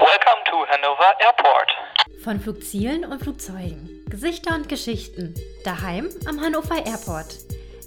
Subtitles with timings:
[0.00, 2.22] Welcome to Hannover Airport.
[2.22, 7.38] Von Flugzielen und Flugzeugen, Gesichter und Geschichten, daheim am Hannover Airport.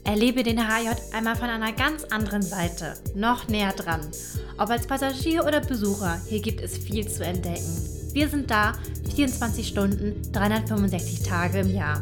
[0.04, 4.12] Erlebe den HJ einmal von einer ganz anderen Seite, noch näher dran.
[4.58, 8.10] Ob als Passagier oder Besucher, hier gibt es viel zu entdecken.
[8.12, 8.74] Wir sind da
[9.16, 12.02] 24 Stunden, 365 Tage im Jahr.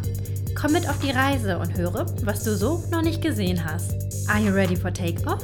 [0.60, 3.92] Komm mit auf die Reise und höre, was du so noch nicht gesehen hast.
[4.28, 5.44] Are you ready for takeoff?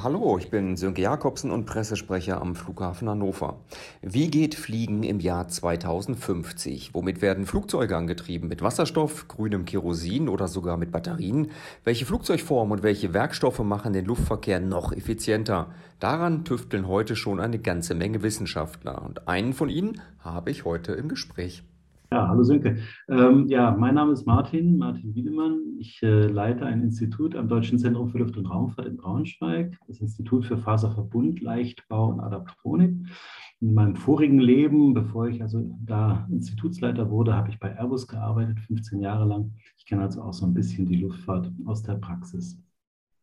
[0.00, 3.58] Hallo, ich bin Sönke Jakobsen und Pressesprecher am Flughafen Hannover.
[4.00, 6.94] Wie geht Fliegen im Jahr 2050?
[6.94, 8.48] Womit werden Flugzeuge angetrieben?
[8.48, 11.50] Mit Wasserstoff, grünem Kerosin oder sogar mit Batterien?
[11.82, 15.74] Welche Flugzeugform und welche Werkstoffe machen den Luftverkehr noch effizienter?
[15.98, 20.92] Daran tüfteln heute schon eine ganze Menge Wissenschaftler und einen von ihnen habe ich heute
[20.92, 21.64] im Gespräch.
[22.10, 22.78] Ja, hallo Sönke.
[23.06, 25.76] Ähm, ja, mein Name ist Martin, Martin Wiedemann.
[25.78, 30.00] Ich äh, leite ein Institut am Deutschen Zentrum für Luft- und Raumfahrt in Braunschweig, das
[30.00, 32.94] Institut für Faserverbund, Leichtbau und Adaptronik.
[33.60, 38.58] In meinem vorigen Leben, bevor ich also da Institutsleiter wurde, habe ich bei Airbus gearbeitet,
[38.60, 39.52] 15 Jahre lang.
[39.76, 42.58] Ich kenne also auch so ein bisschen die Luftfahrt aus der Praxis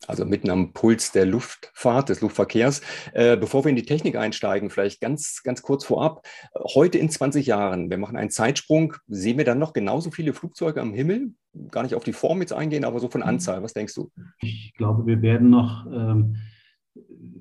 [0.07, 2.81] also mitten am Puls der Luftfahrt, des Luftverkehrs.
[3.13, 6.25] Äh, bevor wir in die Technik einsteigen, vielleicht ganz, ganz kurz vorab.
[6.55, 10.81] Heute in 20 Jahren, wir machen einen Zeitsprung, sehen wir dann noch genauso viele Flugzeuge
[10.81, 11.33] am Himmel?
[11.71, 13.63] Gar nicht auf die Form jetzt eingehen, aber so von Anzahl.
[13.63, 14.11] Was denkst du?
[14.41, 16.35] Ich glaube, wir werden noch ähm,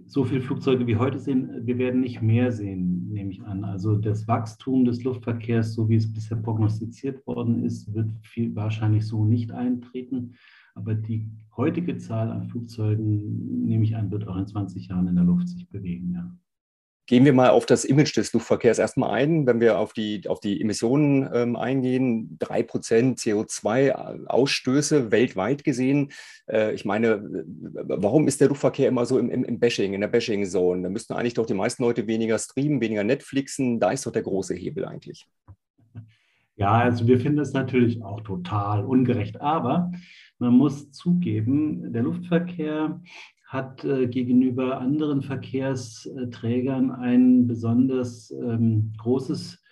[0.06, 1.66] so viele Flugzeuge wie heute sehen.
[1.66, 3.64] Wir werden nicht mehr sehen, nehme ich an.
[3.64, 9.06] Also das Wachstum des Luftverkehrs, so wie es bisher prognostiziert worden ist, wird viel, wahrscheinlich
[9.06, 10.36] so nicht eintreten.
[10.74, 15.14] Aber die heutige Zahl an Flugzeugen, nehme ich an, wird auch in 20 Jahren in
[15.14, 16.12] der Luft sich bewegen.
[16.12, 16.36] Ja.
[17.06, 19.46] Gehen wir mal auf das Image des Luftverkehrs erstmal ein.
[19.46, 26.12] Wenn wir auf die, auf die Emissionen ähm, eingehen, 3% CO2-Ausstöße weltweit gesehen.
[26.50, 30.08] Äh, ich meine, warum ist der Luftverkehr immer so im, im, im Bashing, in der
[30.08, 30.82] Bashing-Zone?
[30.82, 33.80] Da müssten eigentlich doch die meisten Leute weniger streamen, weniger Netflixen.
[33.80, 35.26] Da ist doch der große Hebel eigentlich.
[36.56, 39.40] Ja, also wir finden es natürlich auch total ungerecht.
[39.40, 39.90] Aber
[40.38, 43.00] man muss zugeben, der Luftverkehr
[43.46, 49.62] hat äh, gegenüber anderen Verkehrsträgern ein besonders ähm, großes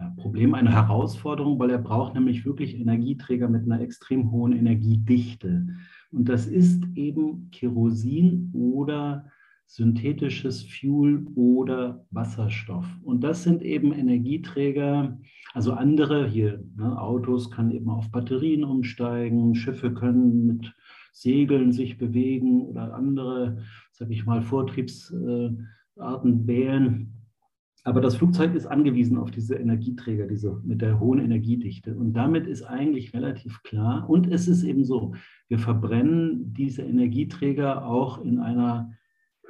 [0.00, 5.68] ja, Problem, eine Herausforderung, weil er braucht nämlich wirklich Energieträger mit einer extrem hohen Energiedichte.
[6.10, 9.26] Und das ist eben Kerosin oder
[9.66, 12.86] synthetisches Fuel oder Wasserstoff.
[13.04, 15.16] Und das sind eben Energieträger,
[15.52, 20.74] also andere hier, ne, Autos können eben auf Batterien umsteigen, Schiffe können mit
[21.12, 23.58] Segeln sich bewegen oder andere,
[23.92, 25.66] sage ich mal, Vortriebsarten
[26.46, 27.12] wählen.
[27.82, 31.96] Aber das Flugzeug ist angewiesen auf diese Energieträger, diese mit der hohen Energiedichte.
[31.96, 34.08] Und damit ist eigentlich relativ klar.
[34.08, 35.14] Und es ist eben so,
[35.48, 38.92] wir verbrennen diese Energieträger auch in einer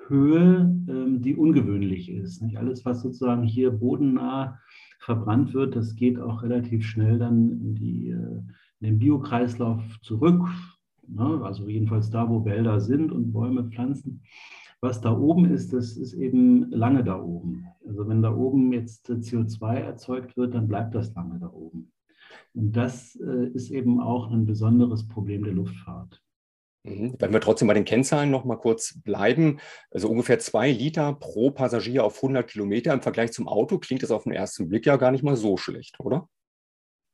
[0.07, 2.41] Höhe, ähm, die ungewöhnlich ist.
[2.41, 2.57] Nicht?
[2.57, 4.59] Alles, was sozusagen hier bodennah
[5.01, 8.43] verbrannt wird, das geht auch relativ schnell dann in, die, äh,
[8.81, 10.47] in den Biokreislauf zurück.
[11.09, 11.41] Ne?
[11.43, 14.23] Also jedenfalls da, wo Wälder sind und Bäume, Pflanzen.
[14.83, 17.67] Was da oben ist, das ist eben lange da oben.
[17.87, 21.93] Also wenn da oben jetzt CO2 erzeugt wird, dann bleibt das lange da oben.
[22.55, 26.23] Und das äh, ist eben auch ein besonderes Problem der Luftfahrt.
[26.85, 27.15] Mhm.
[27.19, 29.59] Wenn wir trotzdem bei den Kennzahlen noch mal kurz bleiben,
[29.91, 34.11] also ungefähr zwei Liter pro Passagier auf 100 Kilometer im Vergleich zum Auto klingt das
[34.11, 36.29] auf den ersten Blick ja gar nicht mal so schlecht, oder?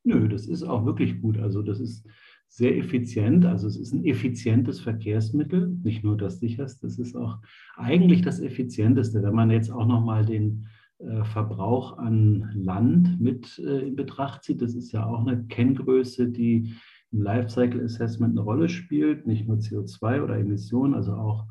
[0.03, 1.37] Nö, das ist auch wirklich gut.
[1.37, 2.07] Also das ist
[2.47, 3.45] sehr effizient.
[3.45, 7.39] Also es ist ein effizientes Verkehrsmittel, nicht nur das sicherste, das ist auch
[7.75, 9.21] eigentlich das effizienteste.
[9.21, 10.67] Wenn man jetzt auch noch mal den
[10.99, 16.29] äh, Verbrauch an Land mit äh, in Betracht zieht, das ist ja auch eine Kenngröße,
[16.29, 16.73] die
[17.11, 21.45] im Lifecycle Assessment eine Rolle spielt, nicht nur CO2 oder Emissionen, also auch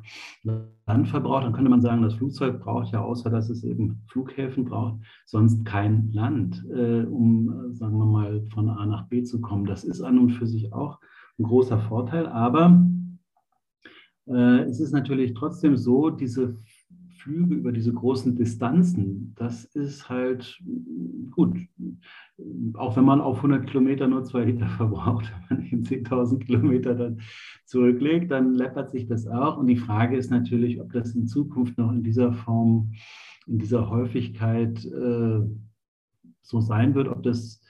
[0.86, 5.00] Landverbrauch, dann könnte man sagen, das Flugzeug braucht ja, außer dass es eben Flughäfen braucht,
[5.24, 9.64] sonst kein Land, äh, um, sagen wir mal, von A nach B zu kommen.
[9.64, 11.00] Das ist an und für sich auch
[11.38, 12.86] ein großer Vorteil, aber
[14.26, 16.58] äh, es ist natürlich trotzdem so, diese
[17.26, 20.62] Flüge über diese großen Distanzen, das ist halt
[21.32, 21.58] gut.
[22.74, 26.94] Auch wenn man auf 100 Kilometer nur zwei Liter verbraucht, wenn man eben 10.000 Kilometer
[26.94, 27.20] dann
[27.64, 29.56] zurücklegt, dann läppert sich das auch.
[29.56, 32.92] Und die Frage ist natürlich, ob das in Zukunft noch in dieser Form,
[33.48, 35.40] in dieser Häufigkeit äh,
[36.42, 37.60] so sein wird, ob das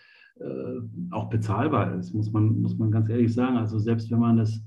[1.11, 3.57] auch bezahlbar ist, muss man, muss man ganz ehrlich sagen.
[3.57, 4.61] Also selbst wenn man das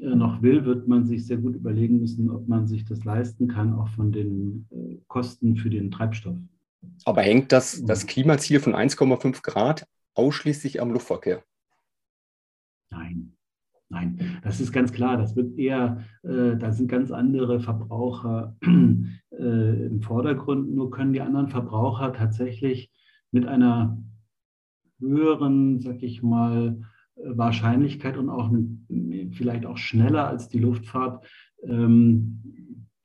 [0.00, 3.48] äh, noch will, wird man sich sehr gut überlegen müssen, ob man sich das leisten
[3.48, 6.36] kann, auch von den äh, Kosten für den Treibstoff.
[7.04, 11.42] Aber hängt das, das Klimaziel von 1,5 Grad ausschließlich am Luftverkehr?
[12.90, 13.32] Nein.
[13.92, 15.16] Nein, das ist ganz klar.
[15.16, 20.72] Das wird eher, äh, da sind ganz andere Verbraucher äh, im Vordergrund.
[20.72, 22.92] Nur können die anderen Verbraucher tatsächlich
[23.32, 23.98] mit einer
[25.00, 26.80] höheren, sag ich mal,
[27.16, 28.50] Wahrscheinlichkeit und auch
[29.32, 31.26] vielleicht auch schneller als die Luftfahrt
[31.62, 32.42] ähm,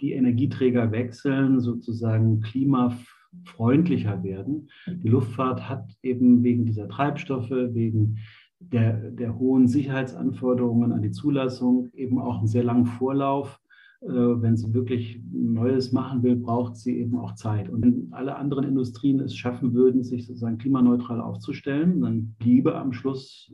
[0.02, 4.70] die Energieträger wechseln, sozusagen klimafreundlicher werden.
[4.88, 8.18] Die Luftfahrt hat eben wegen dieser Treibstoffe, wegen
[8.60, 13.60] der, der hohen Sicherheitsanforderungen an die Zulassung eben auch einen sehr langen Vorlauf.
[14.02, 17.70] Äh, wenn sie wirklich Neues machen will, braucht sie eben auch Zeit.
[17.70, 22.94] Und wenn alle anderen Industrien es schaffen würden, sich sozusagen klimaneutral aufzustellen, dann bliebe am
[22.94, 23.52] Schluss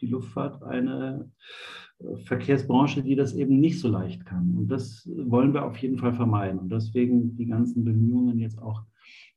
[0.00, 1.30] die Luftfahrt eine
[1.98, 4.54] äh, Verkehrsbranche, die das eben nicht so leicht kann.
[4.56, 6.58] Und das wollen wir auf jeden Fall vermeiden.
[6.58, 8.82] Und deswegen die ganzen Bemühungen jetzt auch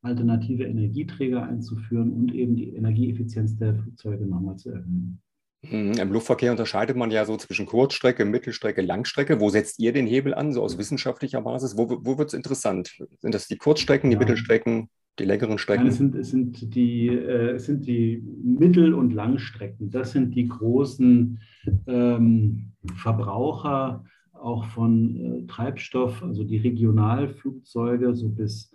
[0.02, 5.22] alternative Energieträger einzuführen und eben die Energieeffizienz der Flugzeuge nochmal zu erhöhen.
[5.62, 9.40] Mhm, Im Luftverkehr unterscheidet man ja so zwischen Kurzstrecke, Mittelstrecke, Langstrecke.
[9.42, 11.78] Wo setzt ihr den Hebel an, so aus wissenschaftlicher Basis?
[11.78, 12.98] Wo, wo wird es interessant?
[13.20, 14.20] Sind das die Kurzstrecken, die ja.
[14.20, 14.90] Mittelstrecken,
[15.20, 15.84] die längeren Strecken?
[15.84, 19.90] Nein, es, sind, es, sind die, äh, es sind die Mittel- und Langstrecken.
[19.90, 21.40] Das sind die großen
[21.88, 28.72] ähm, Verbraucher auch von äh, Treibstoff, also die Regionalflugzeuge, so bis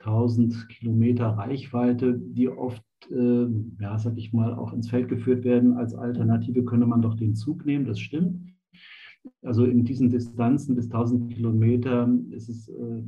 [0.00, 5.74] 1000 Kilometer Reichweite, die oft, ja, sag ich mal, auch ins Feld geführt werden.
[5.74, 8.40] Als Alternative könne man doch den Zug nehmen, das stimmt.
[9.42, 13.02] Also in diesen Distanzen bis 1000 Kilometer ist es äh,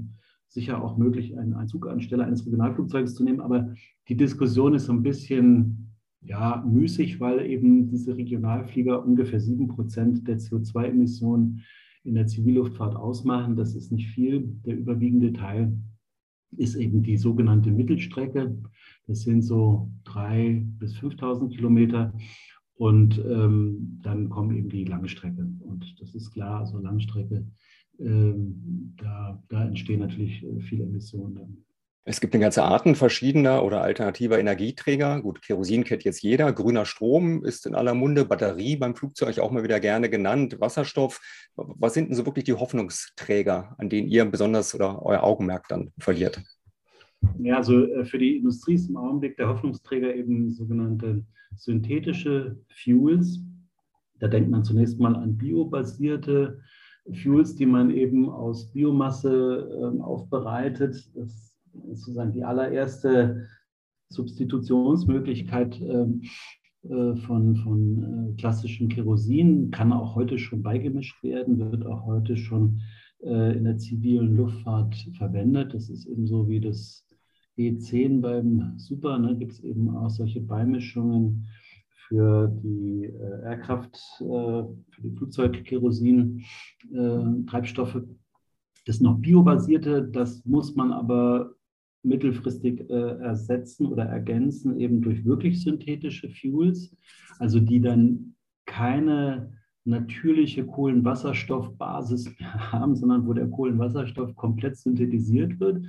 [0.48, 3.40] sicher auch möglich, einen, einen Zug anstelle eines Regionalflugzeuges zu nehmen.
[3.40, 3.74] Aber
[4.08, 10.26] die Diskussion ist so ein bisschen ja, müßig, weil eben diese Regionalflieger ungefähr 7 Prozent
[10.26, 11.62] der CO2-Emissionen
[12.04, 13.56] in der Zivilluftfahrt ausmachen.
[13.56, 14.56] Das ist nicht viel.
[14.64, 15.76] Der überwiegende Teil
[16.56, 18.56] ist eben die sogenannte Mittelstrecke.
[19.08, 22.12] Das sind so 3.000 bis 5.000 Kilometer.
[22.74, 25.48] Und ähm, dann kommen eben die Langstrecke.
[25.60, 27.44] Und das ist klar, also Langstrecke,
[27.98, 31.56] ähm, da, da entstehen natürlich äh, viele Emissionen dann.
[32.04, 35.20] Es gibt eine ganze Arten verschiedener oder alternativer Energieträger.
[35.20, 36.52] Gut, Kerosin kennt jetzt jeder.
[36.52, 38.24] Grüner Strom ist in aller Munde.
[38.24, 40.58] Batterie beim Flugzeug auch mal wieder gerne genannt.
[40.58, 41.20] Wasserstoff.
[41.54, 45.92] Was sind denn so wirklich die Hoffnungsträger, an denen ihr besonders oder euer Augenmerk dann
[45.98, 46.40] verliert?
[47.38, 51.24] Ja, also äh, für die Industrie ist im Augenblick der Hoffnungsträger eben sogenannte
[51.56, 53.40] synthetische Fuels.
[54.18, 56.60] Da denkt man zunächst mal an biobasierte
[57.22, 61.10] Fuels, die man eben aus Biomasse äh, aufbereitet.
[61.14, 63.46] Das sozusagen die allererste
[64.10, 66.22] Substitutionsmöglichkeit ähm,
[66.82, 72.36] äh, von, von äh, klassischem Kerosin kann auch heute schon beigemischt werden, wird auch heute
[72.36, 72.80] schon
[73.22, 75.74] äh, in der zivilen Luftfahrt verwendet.
[75.74, 77.04] Das ist eben so wie das
[77.58, 81.48] E10 beim Super, ne, gibt es eben auch solche Beimischungen
[82.08, 87.96] für die äh, Aircraft, äh, für die Flugzeugkerosin-Treibstoffe.
[87.96, 88.02] Äh,
[88.86, 91.54] das sind noch biobasierte, das muss man aber
[92.02, 96.96] mittelfristig äh, ersetzen oder ergänzen, eben durch wirklich synthetische Fuels,
[97.38, 98.34] also die dann
[98.64, 99.52] keine
[99.84, 105.84] natürliche Kohlenwasserstoffbasis haben, sondern wo der Kohlenwasserstoff komplett synthetisiert wird,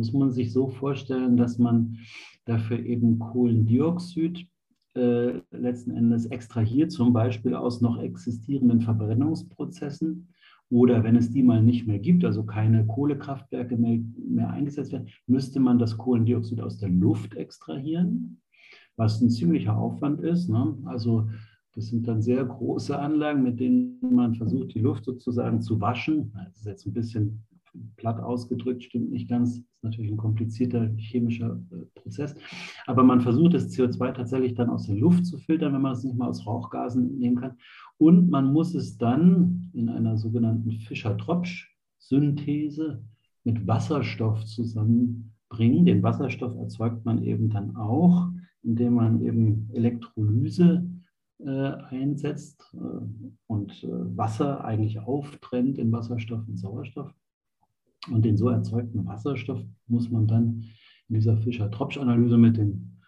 [0.00, 1.98] muss man sich so vorstellen, dass man
[2.46, 4.46] dafür eben Kohlendioxid
[4.94, 10.28] äh, letzten Endes extrahiert, zum Beispiel aus noch existierenden Verbrennungsprozessen
[10.70, 15.08] oder wenn es die mal nicht mehr gibt, also keine Kohlekraftwerke mehr, mehr eingesetzt werden,
[15.26, 18.40] müsste man das Kohlendioxid aus der Luft extrahieren,
[18.96, 20.48] was ein ziemlicher Aufwand ist.
[20.48, 20.78] Ne?
[20.86, 21.28] Also
[21.74, 26.32] das sind dann sehr große Anlagen, mit denen man versucht, die Luft sozusagen zu waschen.
[26.32, 27.44] Das ist jetzt ein bisschen
[27.96, 29.58] platt ausgedrückt, stimmt nicht ganz.
[29.58, 32.34] Ist natürlich ein komplizierter chemischer äh, Prozess.
[32.86, 36.04] Aber man versucht, das CO2 tatsächlich dann aus der Luft zu filtern, wenn man es
[36.04, 37.56] nicht mal aus Rauchgasen nehmen kann.
[37.98, 43.02] Und man muss es dann in einer sogenannten Fischer-Tropsch-Synthese
[43.44, 45.84] mit Wasserstoff zusammenbringen.
[45.84, 48.28] Den Wasserstoff erzeugt man eben dann auch,
[48.62, 50.86] indem man eben Elektrolyse
[51.38, 52.78] äh, einsetzt äh,
[53.46, 57.14] und Wasser eigentlich auftrennt in Wasserstoff und Sauerstoff.
[58.08, 60.64] Und den so erzeugten Wasserstoff muss man dann
[61.08, 63.00] in dieser Fischer-Tropsch-Analyse mit dem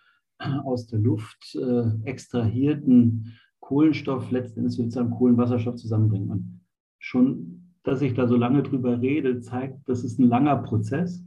[0.65, 6.31] aus der Luft äh, extrahierten Kohlenstoff letztendlich sozusagen Kohlenwasserstoff zusammenbringen.
[6.31, 6.61] Und
[6.99, 11.25] schon, dass ich da so lange drüber rede, zeigt, das ist ein langer Prozess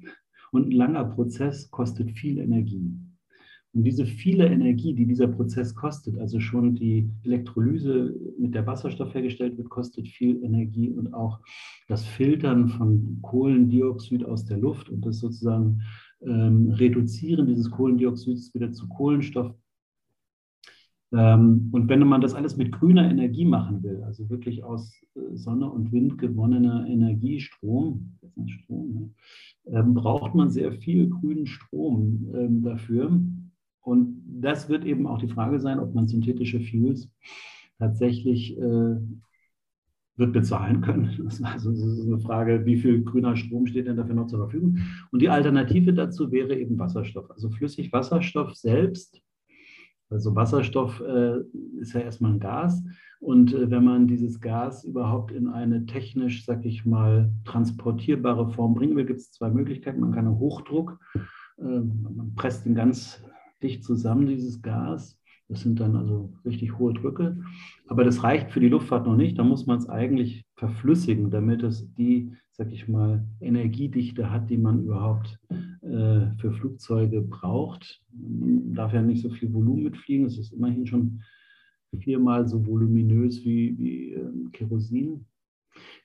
[0.51, 2.91] und ein langer Prozess kostet viel Energie.
[3.75, 9.13] Und diese viele Energie, die dieser Prozess kostet, also schon die Elektrolyse, mit der Wasserstoff
[9.13, 11.41] hergestellt wird, kostet viel Energie und auch
[11.89, 15.81] das Filtern von Kohlendioxid aus der Luft und das sozusagen
[16.21, 19.53] ähm, Reduzieren dieses Kohlendioxids wieder zu Kohlenstoff
[21.13, 25.35] Ähm, und wenn man das alles mit grüner Energie machen will, also wirklich aus äh,
[25.35, 28.17] Sonne und Wind gewonnener Energiestrom,
[28.47, 29.15] Strom,
[29.67, 33.19] ähm, braucht man sehr viel grünen Strom ähm, dafür.
[33.85, 37.09] Und das wird eben auch die Frage sein, ob man synthetische Fuels
[37.79, 38.95] tatsächlich äh,
[40.17, 41.27] wird bezahlen können.
[41.27, 44.79] Also das ist eine Frage, wie viel grüner Strom steht denn dafür noch zur Verfügung?
[45.11, 47.29] Und die Alternative dazu wäre eben Wasserstoff.
[47.31, 49.21] Also Flüssigwasserstoff selbst
[50.09, 51.39] also Wasserstoff äh,
[51.79, 52.83] ist ja erstmal ein Gas.
[53.19, 58.75] Und äh, wenn man dieses Gas überhaupt in eine technisch, sag ich mal, transportierbare Form
[58.75, 59.99] bringen will, gibt es zwei Möglichkeiten.
[59.99, 60.99] Man kann einen Hochdruck,
[61.57, 63.23] äh, man presst ihn ganz
[63.61, 65.19] dicht zusammen, dieses Gas.
[65.47, 67.37] Das sind dann also richtig hohe Drücke.
[67.87, 69.37] Aber das reicht für die Luftfahrt noch nicht.
[69.37, 74.57] Da muss man es eigentlich verflüssigen, damit es die, sag ich mal, Energiedichte hat, die
[74.57, 75.39] man überhaupt
[75.81, 78.01] äh, für Flugzeuge braucht.
[78.11, 80.25] Man darf ja nicht so viel Volumen mitfliegen.
[80.25, 81.21] Es ist immerhin schon
[81.99, 85.25] viermal so voluminös wie, wie äh, Kerosin.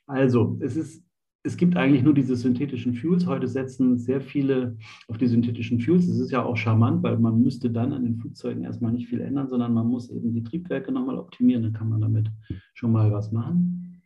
[0.06, 1.02] Also, es ist
[1.42, 3.26] es gibt eigentlich nur diese synthetischen Fuels.
[3.26, 4.76] Heute setzen sehr viele
[5.08, 6.06] auf die synthetischen Fuels.
[6.06, 9.20] Das ist ja auch charmant, weil man müsste dann an den Flugzeugen erstmal nicht viel
[9.20, 11.62] ändern, sondern man muss eben die Triebwerke nochmal optimieren.
[11.62, 12.30] Dann kann man damit
[12.74, 14.02] schon mal was machen.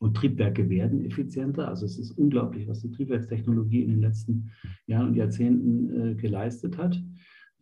[0.00, 1.68] Und Triebwerke werden effizienter.
[1.68, 4.50] Also es ist unglaublich, was die Triebwerkstechnologie in den letzten
[4.86, 7.02] Jahren und Jahrzehnten äh, geleistet hat.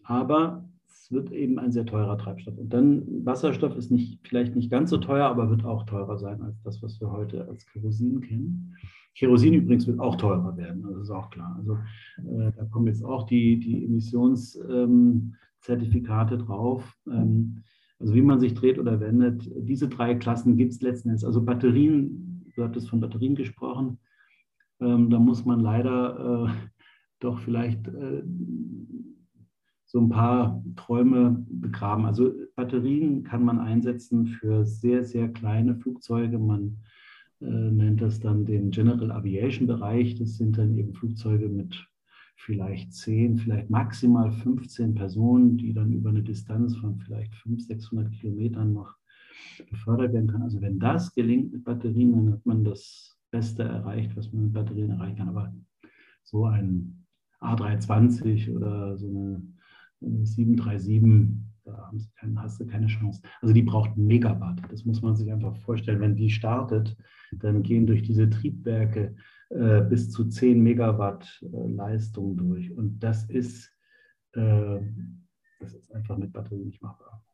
[0.03, 0.69] Aber
[1.11, 2.57] wird eben ein sehr teurer Treibstoff.
[2.57, 6.41] Und dann Wasserstoff ist nicht, vielleicht nicht ganz so teuer, aber wird auch teurer sein
[6.43, 8.77] als das, was wir heute als Kerosin kennen.
[9.15, 11.55] Kerosin übrigens wird auch teurer werden, das ist auch klar.
[11.59, 11.79] Also
[12.19, 16.97] äh, da kommen jetzt auch die, die Emissionszertifikate ähm, drauf.
[17.11, 17.63] Ähm,
[17.99, 21.25] also wie man sich dreht oder wendet, diese drei Klassen gibt es letzten Endes.
[21.25, 23.99] Also Batterien, du hattest von Batterien gesprochen,
[24.81, 26.51] ähm, da muss man leider äh,
[27.21, 28.23] doch vielleicht äh,
[29.93, 32.07] so ein paar Träume begraben.
[32.07, 36.39] Also Batterien kann man einsetzen für sehr, sehr kleine Flugzeuge.
[36.39, 36.79] Man
[37.43, 40.15] äh, nennt das dann den General Aviation Bereich.
[40.15, 41.87] Das sind dann eben Flugzeuge mit
[42.37, 48.13] vielleicht 10, vielleicht maximal 15 Personen, die dann über eine Distanz von vielleicht 500, 600
[48.13, 48.97] Kilometern noch
[49.69, 50.45] befördert werden können.
[50.45, 54.55] Also wenn das gelingt mit Batterien, dann hat man das Beste erreicht, was man mit
[54.55, 55.29] Batterien erreichen kann.
[55.29, 55.55] Aber
[56.23, 57.05] so ein
[57.41, 59.43] A320 oder so eine
[60.03, 61.03] 737,
[61.65, 61.93] da
[62.37, 63.23] hast du keine Chance.
[63.41, 64.61] Also die braucht Megawatt.
[64.71, 66.01] Das muss man sich einfach vorstellen.
[66.01, 66.97] Wenn die startet,
[67.33, 69.15] dann gehen durch diese Triebwerke
[69.51, 72.73] äh, bis zu 10 Megawatt äh, Leistung durch.
[72.73, 73.71] Und das ist,
[74.33, 74.81] äh,
[75.61, 77.25] das ist einfach mit Batterie nicht machbar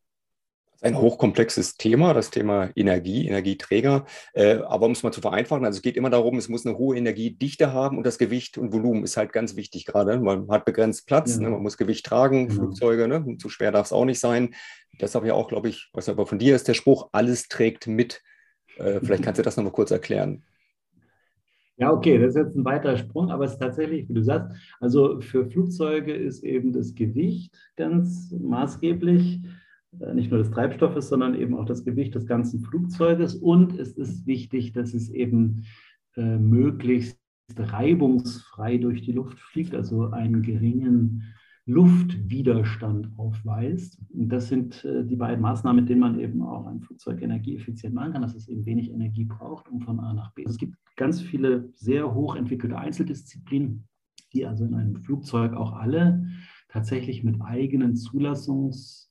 [0.80, 4.06] ein hochkomplexes Thema, das Thema Energie, Energieträger.
[4.32, 6.78] Äh, aber um es mal zu vereinfachen, also es geht immer darum, es muss eine
[6.78, 10.20] hohe Energiedichte haben und das Gewicht und Volumen ist halt ganz wichtig gerade.
[10.20, 11.42] Man hat begrenzt Platz, ja.
[11.42, 12.60] ne, man muss Gewicht tragen, genau.
[12.60, 14.54] Flugzeuge, ne, zu schwer darf es auch nicht sein.
[15.00, 18.22] Deshalb ja auch, glaube ich, was aber von dir ist der Spruch, alles trägt mit.
[18.76, 20.44] Äh, vielleicht kannst du das nochmal kurz erklären.
[21.76, 24.56] Ja, okay, das ist jetzt ein weiterer Sprung, aber es ist tatsächlich, wie du sagst,
[24.80, 29.40] also für Flugzeuge ist eben das Gewicht ganz maßgeblich.
[30.00, 33.34] Äh, nicht nur des Treibstoffes, sondern eben auch das Gewicht des ganzen Flugzeuges.
[33.34, 35.64] Und es ist wichtig, dass es eben
[36.16, 37.18] äh, möglichst
[37.56, 41.24] reibungsfrei durch die Luft fliegt, also einen geringen
[41.64, 43.98] Luftwiderstand aufweist.
[44.12, 47.94] Und das sind äh, die beiden Maßnahmen, mit denen man eben auch ein Flugzeug energieeffizient
[47.94, 50.44] machen kann, dass es eben wenig Energie braucht, um von A nach B.
[50.46, 53.86] Es gibt ganz viele sehr hochentwickelte Einzeldisziplinen,
[54.32, 56.26] die also in einem Flugzeug auch alle
[56.68, 59.07] tatsächlich mit eigenen Zulassungs-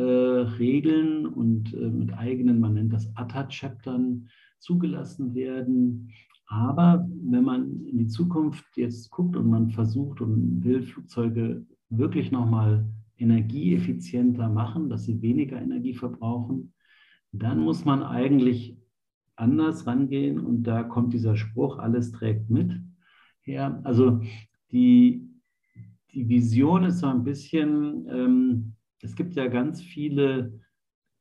[0.00, 6.10] Regeln und äh, mit eigenen, man nennt das ATA-Chaptern, zugelassen werden.
[6.46, 12.30] Aber wenn man in die Zukunft jetzt guckt und man versucht und will Flugzeuge wirklich
[12.30, 12.86] nochmal
[13.18, 16.72] energieeffizienter machen, dass sie weniger Energie verbrauchen,
[17.32, 18.76] dann muss man eigentlich
[19.34, 22.72] anders rangehen und da kommt dieser Spruch, alles trägt mit
[23.40, 23.80] her.
[23.84, 24.20] Also
[24.72, 25.28] die,
[26.12, 30.60] die Vision ist so ein bisschen, ähm, es gibt ja ganz viele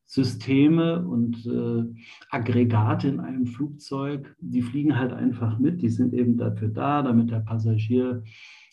[0.06, 1.84] Systeme und äh,
[2.30, 5.82] Aggregate in einem Flugzeug, die fliegen halt einfach mit.
[5.82, 8.24] Die sind eben dafür da, damit der Passagier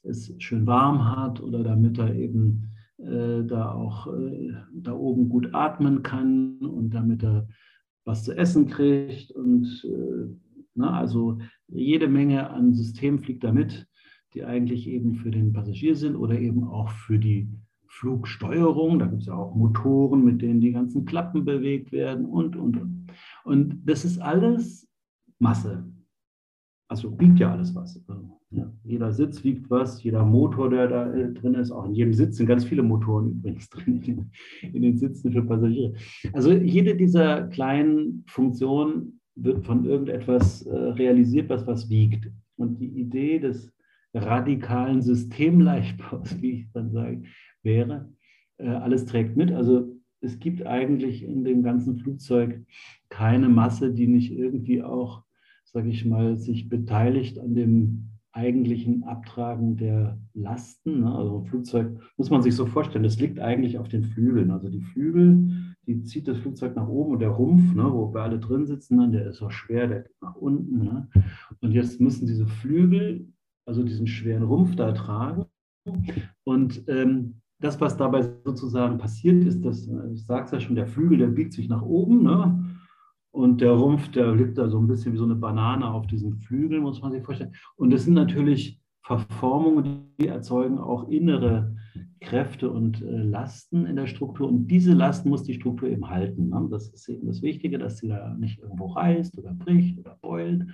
[0.03, 5.55] es schön warm hat oder damit er eben äh, da auch äh, da oben gut
[5.55, 7.49] atmen kann und damit er
[8.05, 9.31] was zu essen kriegt.
[9.31, 10.35] Und äh,
[10.75, 13.87] na, ne, also jede Menge an Systemen fliegt da mit,
[14.35, 17.49] die eigentlich eben für den Passagier sind oder eben auch für die
[17.93, 22.57] Flugsteuerung, da gibt es ja auch Motoren, mit denen die ganzen Klappen bewegt werden und,
[22.57, 23.07] und, und.
[23.45, 24.89] Und das ist alles
[25.39, 25.85] Masse.
[26.89, 28.03] also wiegt ja alles was.
[28.83, 32.39] Jeder Sitz wiegt was, jeder Motor, der da äh, drin ist, auch in jedem Sitz
[32.39, 34.31] sind ganz viele Motoren übrigens drin,
[34.63, 35.93] in den Sitzen für Passagiere.
[36.33, 42.31] Also jede dieser kleinen Funktionen wird von irgendetwas äh, realisiert, was was wiegt.
[42.57, 43.71] Und die Idee des
[44.15, 47.23] radikalen Systemleichtbaus, wie ich dann sage,
[47.63, 48.13] wäre,
[48.59, 49.53] äh, alles trägt mit.
[49.53, 52.65] Also es gibt eigentlich in dem ganzen Flugzeug
[53.09, 55.25] keine Masse, die nicht irgendwie auch
[55.73, 61.01] sage ich mal, sich beteiligt an dem eigentlichen Abtragen der Lasten.
[61.01, 61.15] Ne?
[61.15, 64.51] Also ein Flugzeug muss man sich so vorstellen, das liegt eigentlich auf den Flügeln.
[64.51, 68.23] Also die Flügel, die zieht das Flugzeug nach oben und der Rumpf, ne, wo wir
[68.23, 70.79] alle drin sitzen, ne, der ist auch schwer, der geht nach unten.
[70.85, 71.09] Ne?
[71.61, 73.29] Und jetzt müssen diese Flügel,
[73.67, 75.47] also diesen schweren Rumpf da tragen.
[76.45, 80.87] Und ähm, das, was dabei sozusagen passiert ist, das, ich sage es ja schon, der
[80.87, 82.23] Flügel, der biegt sich nach oben.
[82.23, 82.65] Ne?
[83.31, 86.39] Und der Rumpf, der liegt da so ein bisschen wie so eine Banane auf diesem
[86.39, 87.55] Flügel, muss man sich vorstellen.
[87.77, 91.75] Und das sind natürlich Verformungen, die erzeugen auch innere
[92.21, 94.49] Kräfte und äh, Lasten in der Struktur.
[94.49, 96.51] Und diese Lasten muss die Struktur eben halten.
[96.51, 96.69] Ne?
[96.71, 100.67] Das ist eben das Wichtige, dass sie da nicht irgendwo reißt oder bricht oder beult.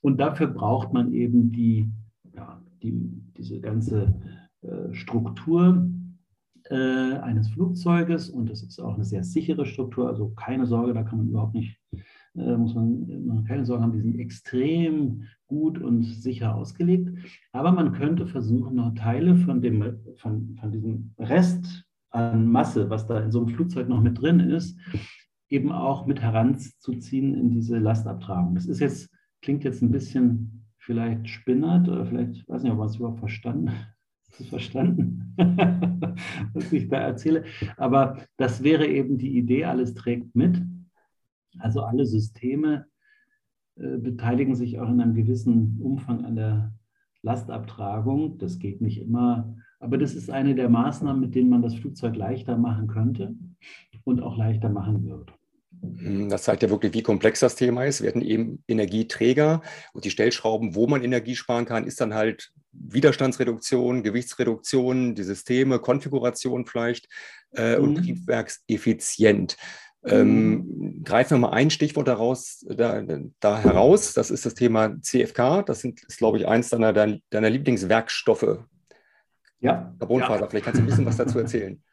[0.00, 1.90] Und dafür braucht man eben die,
[2.34, 2.92] ja, die,
[3.36, 4.14] diese ganze
[4.62, 5.88] äh, Struktur,
[6.72, 11.02] äh, eines Flugzeuges und das ist auch eine sehr sichere Struktur, also keine Sorge, da
[11.02, 11.78] kann man überhaupt nicht,
[12.34, 17.10] äh, muss man keine Sorge haben, die sind extrem gut und sicher ausgelegt.
[17.52, 23.06] Aber man könnte versuchen, noch Teile von, dem, von, von diesem Rest an Masse, was
[23.06, 24.78] da in so einem Flugzeug noch mit drin ist,
[25.50, 28.54] eben auch mit heranzuziehen in diese Lastabtragung.
[28.54, 29.10] Das ist jetzt,
[29.42, 33.18] klingt jetzt ein bisschen vielleicht spinnert oder vielleicht, ich weiß nicht, ob man es überhaupt
[33.18, 33.70] verstanden
[34.38, 35.34] Hast verstanden,
[36.54, 37.44] was ich da erzähle?
[37.76, 40.62] Aber das wäre eben die Idee, alles trägt mit.
[41.58, 42.86] Also alle Systeme
[43.76, 46.72] äh, beteiligen sich auch in einem gewissen Umfang an der
[47.22, 48.38] Lastabtragung.
[48.38, 52.16] Das geht nicht immer, aber das ist eine der Maßnahmen, mit denen man das Flugzeug
[52.16, 53.34] leichter machen könnte
[54.04, 55.32] und auch leichter machen wird.
[55.82, 58.00] Hm, das zeigt ja wirklich, wie komplex das Thema ist.
[58.00, 59.62] Wir hatten eben Energieträger
[59.92, 65.78] und die Stellschrauben, wo man Energie sparen kann, ist dann halt Widerstandsreduktion, Gewichtsreduktion, die Systeme,
[65.78, 67.08] Konfiguration vielleicht
[67.54, 67.84] äh, mhm.
[67.84, 69.56] und Triebwerkseffizient.
[70.04, 71.04] Ähm, mhm.
[71.04, 73.02] greifen wir mal ein Stichwort daraus, da,
[73.38, 74.14] da, heraus.
[74.14, 75.62] Das ist das Thema CFK.
[75.64, 78.64] Das sind, ist, glaube ich, eins deiner, deiner Lieblingswerkstoffe.
[79.60, 79.94] Ja.
[80.00, 80.40] Carbonfaser.
[80.40, 80.48] Ja.
[80.48, 81.80] Vielleicht kannst du ein bisschen was dazu erzählen.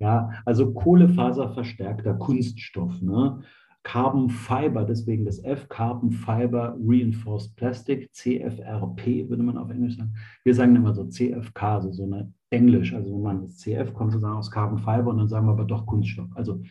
[0.00, 3.00] Ja, also Kohlefaserverstärkter Kunststoff.
[3.00, 3.44] Ne?
[3.84, 10.14] Carbon Fiber, deswegen das F, Carbon Fiber Reinforced Plastic, CFRP würde man auf Englisch sagen.
[10.42, 14.12] Wir sagen immer so CFK, also so eine Englisch, also wenn man das CF kommt
[14.12, 16.30] sozusagen aus Carbon Fiber und dann sagen wir aber doch Kunststoff.
[16.34, 16.62] Also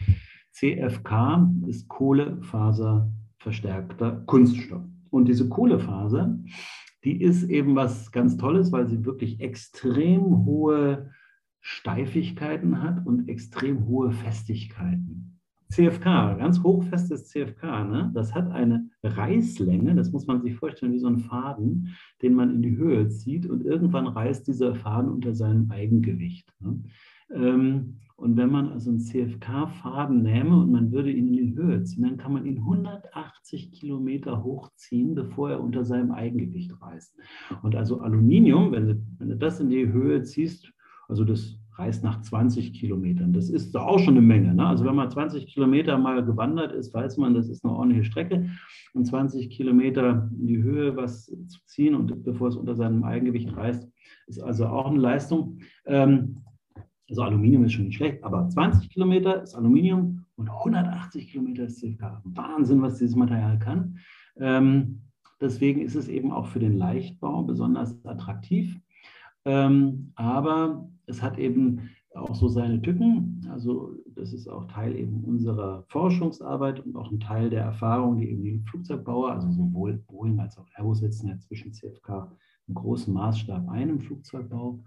[0.51, 4.83] CFK ist Kohlefaserverstärkter Kunststoff.
[5.11, 6.39] Und diese Kohlefaser,
[7.03, 11.11] die ist eben was ganz Tolles, weil sie wirklich extrem hohe
[11.61, 15.32] Steifigkeiten hat und extrem hohe Festigkeiten.
[15.73, 18.11] CFK, ganz hochfestes CFK, ne?
[18.13, 22.51] das hat eine Reißlänge, das muss man sich vorstellen wie so ein Faden, den man
[22.53, 26.47] in die Höhe zieht und irgendwann reißt dieser Faden unter seinem Eigengewicht.
[26.59, 26.83] Ne?
[27.33, 31.83] Ähm, und wenn man also einen CFK-Faden nähme und man würde ihn in die Höhe
[31.83, 37.17] ziehen, dann kann man ihn 180 Kilometer hochziehen, bevor er unter seinem Eigengewicht reißt.
[37.63, 40.71] Und also Aluminium, wenn du, wenn du das in die Höhe ziehst,
[41.07, 43.33] also das reist nach 20 Kilometern.
[43.33, 44.53] Das ist auch schon eine Menge.
[44.53, 44.65] Ne?
[44.65, 48.49] Also wenn man 20 Kilometer mal gewandert ist, weiß man, das ist eine ordentliche Strecke.
[48.93, 53.55] Und 20 Kilometer in die Höhe was zu ziehen und bevor es unter seinem Eigengewicht
[53.55, 53.89] reist,
[54.27, 55.59] ist also auch eine Leistung.
[55.85, 56.37] Ähm,
[57.09, 61.79] also Aluminium ist schon nicht schlecht, aber 20 Kilometer ist Aluminium und 180 Kilometer ist
[61.79, 62.21] CFK.
[62.23, 63.97] Wahnsinn, was dieses Material kann.
[64.37, 65.01] Ähm,
[65.41, 68.79] deswegen ist es eben auch für den Leichtbau besonders attraktiv.
[69.45, 73.45] Ähm, aber es hat eben auch so seine Tücken.
[73.49, 78.29] Also das ist auch Teil eben unserer Forschungsarbeit und auch ein Teil der Erfahrung, die
[78.29, 82.31] eben die Flugzeugbauer, also sowohl Boeing als auch Airbus setzen ja zwischen CFK
[82.67, 84.83] einen großen Maßstab ein im Flugzeugbau.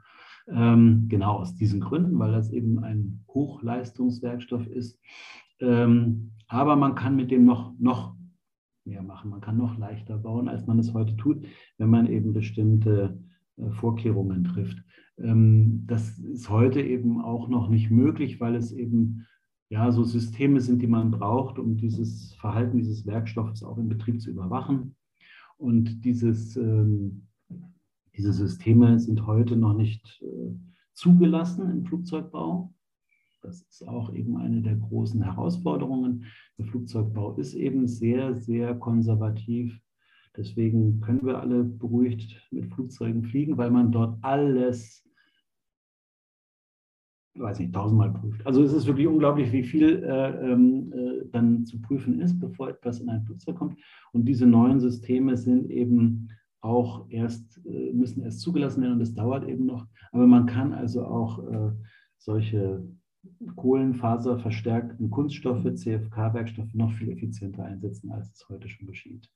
[0.49, 5.01] Ähm, genau aus diesen Gründen, weil das eben ein Hochleistungswerkstoff ist.
[5.61, 8.15] Ähm, aber man kann mit dem noch, noch
[8.85, 9.31] mehr machen.
[9.31, 11.45] Man kann noch leichter bauen, als man es heute tut,
[11.79, 13.19] wenn man eben bestimmte
[13.57, 14.83] äh, Vorkehrungen trifft.
[15.19, 19.27] Ähm, das ist heute eben auch noch nicht möglich, weil es eben
[19.69, 24.21] ja so Systeme sind, die man braucht, um dieses Verhalten dieses Werkstoffes auch im Betrieb
[24.21, 24.97] zu überwachen.
[25.57, 27.27] Und dieses, ähm,
[28.17, 30.55] diese Systeme sind heute noch nicht äh,
[30.93, 32.73] zugelassen im Flugzeugbau.
[33.43, 36.25] Das ist auch eben eine der großen Herausforderungen.
[36.59, 39.81] Der Flugzeugbau ist eben sehr, sehr konservativ
[40.37, 45.06] Deswegen können wir alle beruhigt mit Flugzeugen fliegen, weil man dort alles,
[47.39, 48.47] weiß nicht, tausendmal prüft.
[48.47, 52.71] Also es ist wirklich unglaublich, wie viel äh, ähm, äh, dann zu prüfen ist, bevor
[52.71, 53.79] etwas in ein Flugzeug kommt.
[54.13, 56.29] Und diese neuen Systeme sind eben
[56.61, 59.87] auch erst, äh, müssen erst zugelassen werden und das dauert eben noch.
[60.13, 61.73] Aber man kann also auch äh,
[62.19, 62.83] solche
[63.57, 69.29] kohlenfaserverstärkten Kunststoffe, CFK-Werkstoffe noch viel effizienter einsetzen, als es heute schon geschieht.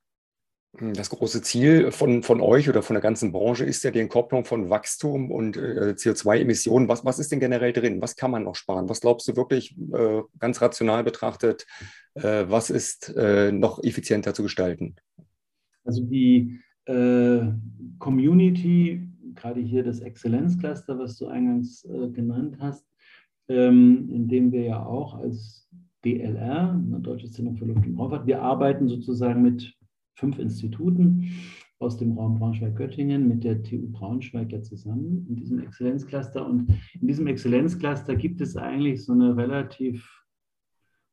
[0.73, 4.45] Das große Ziel von, von euch oder von der ganzen Branche ist ja die Entkopplung
[4.45, 6.89] von Wachstum und äh, CO2-Emissionen.
[6.89, 8.01] Was, was ist denn generell drin?
[8.01, 8.89] Was kann man noch sparen?
[8.89, 11.67] Was glaubst du wirklich äh, ganz rational betrachtet?
[12.15, 14.95] Äh, was ist äh, noch effizienter zu gestalten?
[15.85, 17.41] Also die äh,
[17.99, 22.87] Community, gerade hier das Exzellenzcluster, was du eingangs äh, genannt hast,
[23.49, 25.69] ähm, in dem wir ja auch als
[26.05, 29.75] DLR, ne, Deutsches Zentrum für Luft- und Raumfahrt, wir arbeiten sozusagen mit
[30.21, 31.33] fünf Instituten
[31.79, 36.47] aus dem Raum Braunschweig-Göttingen mit der TU Braunschweig ja zusammen in diesem Exzellenzcluster.
[36.47, 36.69] Und
[37.01, 40.07] in diesem Exzellenzcluster gibt es eigentlich so eine relativ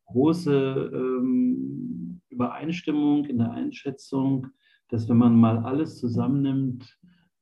[0.06, 4.46] große ähm, Übereinstimmung in der Einschätzung,
[4.90, 6.98] dass wenn man mal alles zusammennimmt,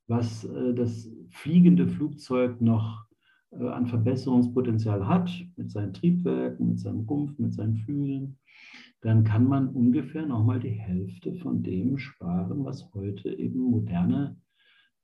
[0.07, 3.07] was äh, das fliegende Flugzeug noch
[3.51, 8.39] äh, an Verbesserungspotenzial hat, mit seinen Triebwerken, mit seinem Rumpf, mit seinen Flügeln,
[9.07, 14.37] dann kann man ungefähr nochmal die Hälfte von dem sparen, was heute eben moderne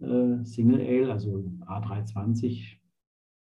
[0.01, 2.79] äh, Single Ale, also A320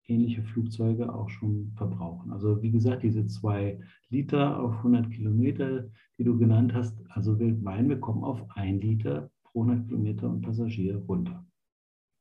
[0.05, 2.31] ähnliche Flugzeuge auch schon verbrauchen.
[2.31, 7.55] Also wie gesagt, diese zwei Liter auf 100 Kilometer, die du genannt hast, also wir
[7.55, 11.43] meinen, wir kommen auf ein Liter pro 100 Kilometer und Passagier runter.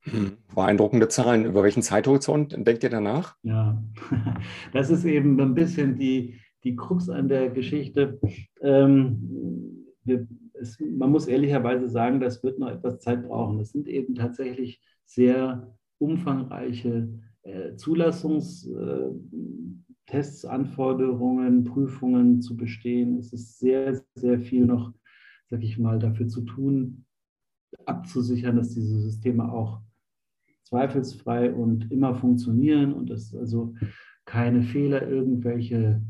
[0.05, 1.44] Hm, beeindruckende Zahlen.
[1.44, 3.37] Über welchen Zeithorizont denkt ihr danach?
[3.42, 3.85] Ja,
[4.72, 8.20] das ist eben ein bisschen die, die Krux an der Geschichte.
[8.60, 13.60] Ähm, wir, es, man muss ehrlicherweise sagen, das wird noch etwas Zeit brauchen.
[13.60, 17.08] Es sind eben tatsächlich sehr umfangreiche
[17.42, 23.18] äh, Zulassungstests, äh, Anforderungen, Prüfungen zu bestehen.
[23.18, 24.92] Es ist sehr, sehr viel noch,
[25.48, 27.04] sag ich mal, dafür zu tun,
[27.86, 29.80] abzusichern, dass diese Systeme auch
[30.64, 33.74] zweifelsfrei und immer funktionieren und dass also
[34.24, 36.00] keine Fehler, irgendwelche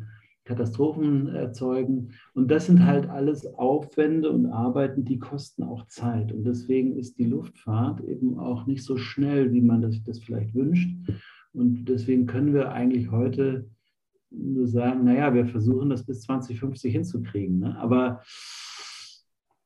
[0.50, 2.10] Katastrophen erzeugen.
[2.34, 6.32] Und das sind halt alles Aufwände und Arbeiten, die kosten auch Zeit.
[6.32, 10.54] Und deswegen ist die Luftfahrt eben auch nicht so schnell, wie man das, das vielleicht
[10.54, 10.90] wünscht.
[11.52, 13.68] Und deswegen können wir eigentlich heute
[14.30, 17.60] nur sagen, naja, wir versuchen das bis 2050 hinzukriegen.
[17.60, 17.78] Ne?
[17.78, 18.22] Aber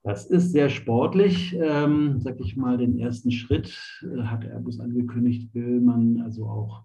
[0.02, 5.54] das ist sehr sportlich, ähm, sag ich mal, den ersten Schritt äh, hat Airbus angekündigt,
[5.54, 6.84] will man also auch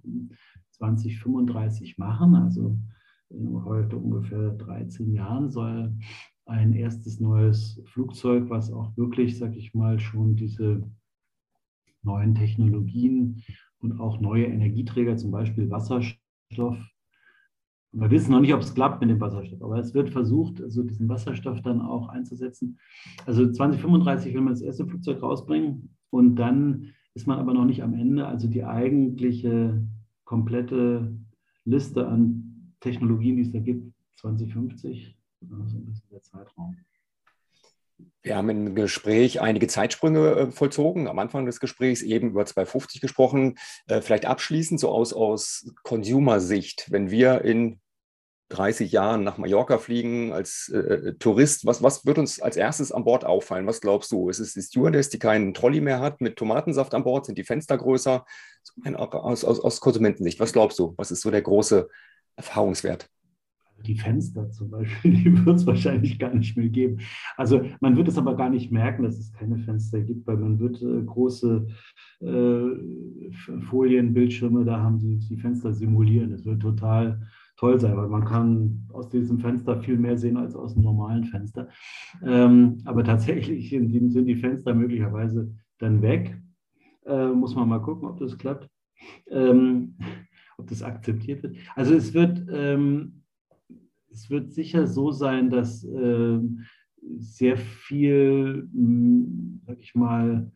[0.72, 2.36] 2035 machen.
[2.36, 2.78] Also
[3.32, 5.94] heute ungefähr 13 Jahren soll
[6.46, 10.84] ein erstes neues Flugzeug, was auch wirklich, sag ich mal, schon diese
[12.02, 13.44] neuen Technologien
[13.80, 16.78] und auch neue Energieträger, zum Beispiel Wasserstoff.
[17.92, 20.84] Wir wissen noch nicht, ob es klappt mit dem Wasserstoff, aber es wird versucht, also
[20.84, 22.80] diesen Wasserstoff dann auch einzusetzen.
[23.26, 27.84] Also 2035 will man das erste Flugzeug rausbringen und dann ist man aber noch nicht
[27.84, 28.28] am Ende.
[28.28, 29.86] Also die eigentliche
[30.24, 31.16] komplette
[31.66, 32.49] Liste an
[32.80, 36.78] Technologien, die es da gibt, 2050, so ein bisschen der Zeitraum.
[38.22, 43.02] Wir haben im Gespräch einige Zeitsprünge äh, vollzogen, am Anfang des Gesprächs eben über 250
[43.02, 43.58] gesprochen.
[43.88, 47.80] Äh, vielleicht abschließend, so aus, aus Consumer-Sicht, wenn wir in
[48.50, 53.04] 30 Jahren nach Mallorca fliegen als äh, Tourist, was, was wird uns als erstes an
[53.04, 53.68] Bord auffallen?
[53.68, 54.30] Was glaubst du?
[54.30, 57.26] Ist es die Stewardess, die keinen Trolley mehr hat mit Tomatensaft an Bord?
[57.26, 58.26] Sind die Fenster größer?
[58.96, 60.94] Aus, aus, aus Konsumentensicht, was glaubst du?
[60.98, 61.90] Was ist so der große
[62.40, 63.10] Erfahrungswert?
[63.86, 67.00] Die Fenster zum Beispiel, die wird es wahrscheinlich gar nicht mehr geben.
[67.36, 70.58] Also man wird es aber gar nicht merken, dass es keine Fenster gibt, weil man
[70.58, 71.68] wird äh, große
[72.22, 76.32] äh, Folien, Bildschirme, da haben sie die Fenster simulieren.
[76.32, 80.56] Es wird total toll sein, weil man kann aus diesem Fenster viel mehr sehen als
[80.56, 81.68] aus einem normalen Fenster.
[82.24, 86.38] Ähm, aber tatsächlich die, sind die Fenster möglicherweise dann weg.
[87.06, 88.70] Äh, muss man mal gucken, ob das klappt.
[89.30, 89.98] Ähm,
[90.60, 91.56] ob das akzeptiert wird.
[91.76, 93.24] Also es wird, ähm,
[94.12, 96.40] es wird sicher so sein, dass äh,
[97.18, 100.52] sehr viel, hm, sag ich mal,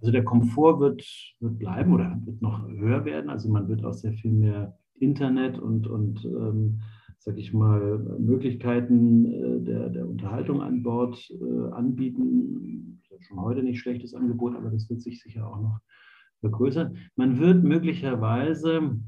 [0.00, 1.02] also der Komfort wird,
[1.40, 3.30] wird bleiben oder wird noch höher werden.
[3.30, 6.80] Also man wird auch sehr viel mehr Internet und, und ähm,
[7.18, 13.00] sag ich mal, Möglichkeiten äh, der, der Unterhaltung an Bord äh, anbieten.
[13.20, 15.80] Schon heute nicht schlechtes Angebot, aber das wird sich sicher auch noch
[16.40, 16.96] vergrößert.
[17.16, 18.98] Man wird möglicherweise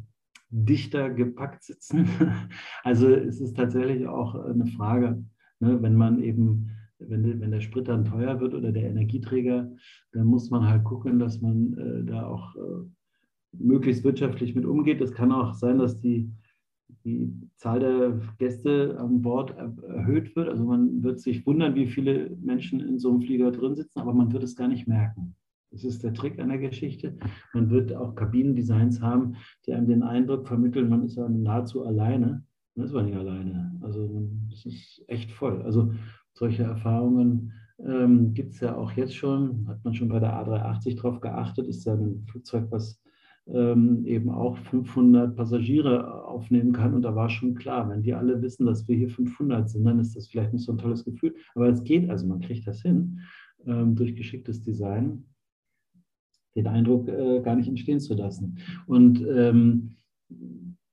[0.51, 2.09] dichter gepackt sitzen.
[2.85, 5.25] Also es ist tatsächlich auch eine Frage,
[5.61, 6.71] ne, wenn man eben
[7.09, 9.71] wenn, wenn der Sprit dann teuer wird oder der Energieträger,
[10.13, 12.87] dann muss man halt gucken, dass man äh, da auch äh,
[13.53, 15.01] möglichst wirtschaftlich mit umgeht.
[15.01, 16.31] Es kann auch sein, dass die,
[17.05, 20.49] die Zahl der Gäste an Bord erhöht wird.
[20.49, 24.15] Also man wird sich wundern, wie viele Menschen in so einem Flieger drin sitzen, aber
[24.15, 25.35] man wird es gar nicht merken.
[25.73, 27.17] Das ist der Trick an der Geschichte.
[27.55, 32.45] Man wird auch Kabinendesigns haben, die einem den Eindruck vermitteln, man ist ja nahezu alleine.
[32.75, 33.73] Man ist aber nicht alleine.
[33.81, 35.63] Also es ist echt voll.
[35.63, 35.93] Also
[36.35, 39.67] solche Erfahrungen ähm, gibt es ja auch jetzt schon.
[39.67, 41.67] Hat man schon bei der A380 drauf geachtet.
[41.67, 43.03] Ist ja ein Flugzeug, was
[43.47, 46.95] ähm, eben auch 500 Passagiere aufnehmen kann.
[46.95, 49.99] Und da war schon klar, wenn die alle wissen, dass wir hier 500 sind, dann
[49.99, 51.35] ist das vielleicht nicht so ein tolles Gefühl.
[51.55, 53.21] Aber es geht, also man kriegt das hin
[53.67, 55.25] ähm, durch geschicktes Design,
[56.55, 58.59] den Eindruck äh, gar nicht entstehen zu lassen.
[58.87, 59.97] Und ähm,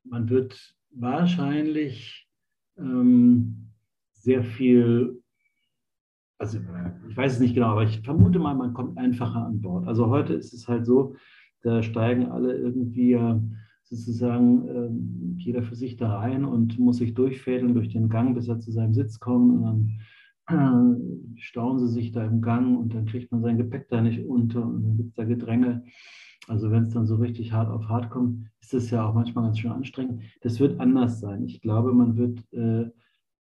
[0.03, 2.27] man wird wahrscheinlich
[2.77, 3.71] ähm,
[4.13, 5.21] sehr viel
[6.39, 6.57] also
[7.09, 9.85] ich weiß es nicht genau, aber ich vermute mal, man kommt einfacher an Bord.
[9.87, 11.15] Also heute ist es halt so,
[11.61, 13.19] da steigen alle irgendwie
[13.83, 18.47] sozusagen äh, jeder für sich da rein und muss sich durchfädeln durch den Gang, bis
[18.47, 19.53] er zu seinem Sitz kommt.
[19.53, 19.99] Und dann
[21.37, 24.65] stauen sie sich da im Gang und dann kriegt man sein Gepäck da nicht unter
[24.65, 25.83] und dann gibt es da Gedränge.
[26.47, 29.45] Also wenn es dann so richtig hart auf hart kommt, ist das ja auch manchmal
[29.45, 30.23] ganz schön anstrengend.
[30.41, 31.45] Das wird anders sein.
[31.45, 32.89] Ich glaube, man wird äh,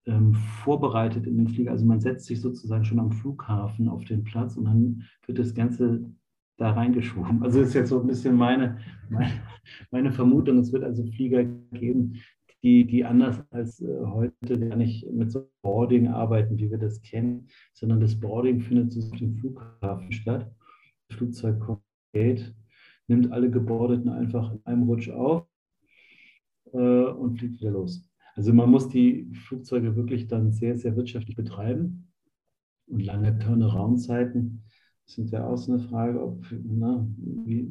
[0.06, 1.72] ähm, vorbereitet in den Flieger.
[1.72, 5.54] Also man setzt sich sozusagen schon am Flughafen auf den Platz und dann wird das
[5.54, 6.12] Ganze
[6.58, 7.42] da reingeschoben.
[7.44, 8.78] Also das ist jetzt so ein bisschen meine,
[9.10, 9.32] meine,
[9.92, 10.60] meine Vermutung.
[10.60, 12.16] Es wird also Flieger geben,
[12.64, 17.02] die, die anders als äh, heute gar nicht mit so Boarding arbeiten, wie wir das
[17.02, 20.52] kennen, sondern das Boarding findet auf dem Flughafen statt.
[21.08, 21.84] Das Flugzeug kommt,
[23.08, 25.48] nimmt alle Gebordeten einfach in einem Rutsch auf
[26.74, 28.08] äh, und fliegt wieder los.
[28.36, 32.12] Also man muss die Flugzeuge wirklich dann sehr, sehr wirtschaftlich betreiben
[32.88, 34.64] und lange Turnaround-Zeiten
[35.06, 37.70] sind ja auch so eine Frage, ob, na, wie,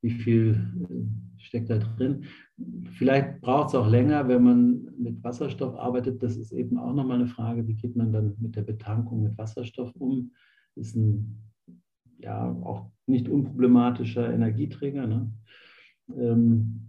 [0.00, 2.24] wie viel äh, steckt da drin.
[2.92, 6.22] Vielleicht braucht es auch länger, wenn man mit Wasserstoff arbeitet.
[6.22, 9.36] Das ist eben auch nochmal eine Frage, wie geht man dann mit der Betankung mit
[9.38, 10.32] Wasserstoff um?
[10.74, 11.42] Ist ein
[12.22, 15.06] ja auch nicht unproblematischer Energieträger.
[15.06, 15.30] Ne?
[16.16, 16.88] Ähm,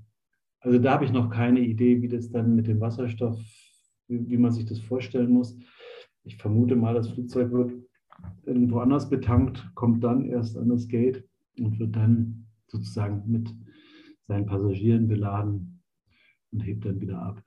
[0.60, 3.40] also da habe ich noch keine Idee, wie das dann mit dem Wasserstoff,
[4.08, 5.58] wie, wie man sich das vorstellen muss.
[6.24, 7.74] Ich vermute mal, das Flugzeug wird
[8.46, 11.28] irgendwo anders betankt, kommt dann erst an das Gate
[11.60, 13.54] und wird dann sozusagen mit
[14.34, 15.84] seinen Passagieren beladen
[16.52, 17.44] und hebt dann wieder ab.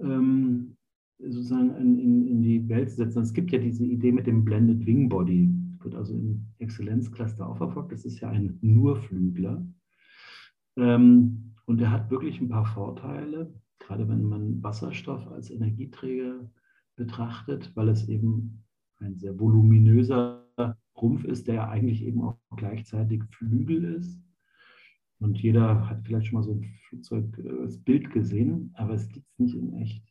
[0.00, 0.76] ähm,
[1.18, 3.22] sozusagen in, in, die Welt zu setzen.
[3.22, 7.56] Es gibt ja diese Idee mit dem Blended Wing Body, wird also im Exzellenzcluster auch
[7.56, 7.92] verfolgt.
[7.92, 9.64] Das ist ja ein Nurflügler.
[10.76, 16.50] Ähm, und der hat wirklich ein paar Vorteile, gerade wenn man Wasserstoff als Energieträger
[16.96, 18.64] betrachtet, weil es eben
[18.98, 20.44] ein sehr voluminöser
[20.96, 24.20] Rumpf ist, der eigentlich eben auch gleichzeitig Flügel ist.
[25.18, 29.08] Und jeder hat vielleicht schon mal so ein Flugzeug äh, als Bild gesehen, aber es
[29.08, 30.04] gibt es nicht in echt.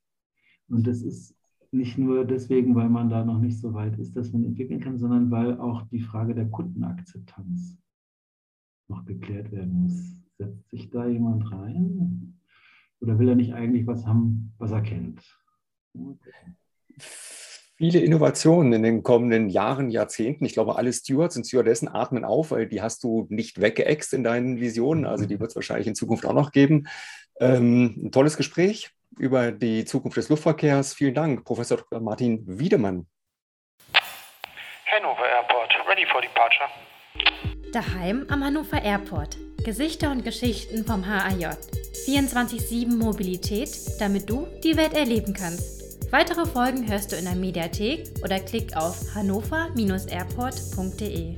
[0.67, 1.37] Und das ist
[1.71, 4.97] nicht nur deswegen, weil man da noch nicht so weit ist, dass man entwickeln kann,
[4.97, 7.77] sondern weil auch die Frage der Kundenakzeptanz
[8.87, 10.15] noch geklärt werden muss.
[10.37, 12.39] Setzt sich da jemand rein?
[12.99, 15.21] Oder will er nicht eigentlich was haben, was er kennt?
[16.97, 20.45] Viele Innovationen in den kommenden Jahren, Jahrzehnten.
[20.45, 24.23] Ich glaube, alle Stewards und Stewardessen atmen auf, weil die hast du nicht weggeext in
[24.23, 25.05] deinen Visionen.
[25.05, 26.87] Also die wird es wahrscheinlich in Zukunft auch noch geben.
[27.39, 30.93] Ähm, ein tolles Gespräch über die Zukunft des Luftverkehrs.
[30.93, 31.99] Vielen Dank, Professor Dr.
[31.99, 33.07] Martin Wiedemann.
[34.85, 36.69] Hannover Airport, ready for departure.
[37.73, 39.35] Daheim am Hannover Airport.
[39.65, 41.49] Gesichter und Geschichten vom HAJ.
[42.07, 45.82] 24-7 Mobilität, damit du die Welt erleben kannst.
[46.13, 51.37] Weitere Folgen hörst du in der Mediathek oder klick auf hannover-airport.de.